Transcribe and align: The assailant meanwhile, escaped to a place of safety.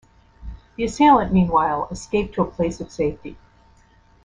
The 0.77 0.85
assailant 0.85 1.31
meanwhile, 1.31 1.87
escaped 1.91 2.33
to 2.33 2.41
a 2.41 2.49
place 2.49 2.81
of 2.81 2.89
safety. 2.89 3.37